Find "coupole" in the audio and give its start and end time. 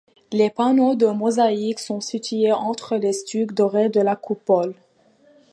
4.15-4.73